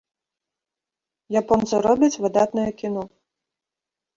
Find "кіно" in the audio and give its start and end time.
2.81-3.01